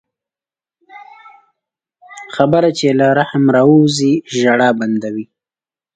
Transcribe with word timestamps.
خبره 2.35 2.69
چې 2.77 2.87
له 2.99 3.07
رحم 3.19 3.43
راووځي، 3.55 4.13
ژړا 4.37 4.69
بندوي 4.79 5.25